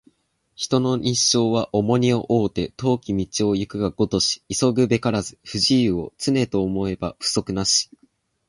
[0.55, 7.91] 人の一生は重荷を負うて、遠き道を行くがごとし急ぐべからず不自由を、常と思えば不足なし